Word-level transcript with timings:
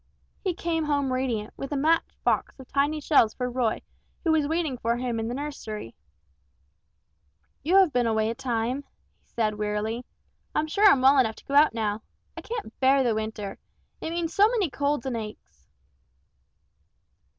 He 0.43 0.55
came 0.55 0.85
home 0.85 1.13
radiant, 1.13 1.53
with 1.55 1.71
a 1.71 1.77
match 1.77 2.01
box 2.23 2.55
full 2.55 2.63
of 2.63 2.67
tiny 2.69 2.99
shells 2.99 3.35
for 3.35 3.51
Roy 3.51 3.83
who 4.23 4.31
was 4.31 4.47
waiting 4.47 4.79
for 4.79 4.97
him 4.97 5.19
in 5.19 5.27
the 5.27 5.35
nursery. 5.35 5.93
"You 7.61 7.75
have 7.75 7.93
been 7.93 8.07
away 8.07 8.31
a 8.31 8.33
time," 8.33 8.83
he 9.21 9.27
said, 9.29 9.59
wearily: 9.59 10.03
"I'm 10.55 10.65
sure 10.65 10.87
I'm 10.89 11.01
well 11.03 11.19
enough 11.19 11.35
to 11.35 11.45
go 11.45 11.53
out 11.53 11.75
now. 11.75 12.01
I 12.35 12.41
can't 12.41 12.79
bear 12.79 13.03
the 13.03 13.13
winter. 13.13 13.59
It 14.01 14.09
means 14.09 14.33
so 14.33 14.47
many 14.47 14.71
colds 14.71 15.05
and 15.05 15.15
aches." 15.15 15.67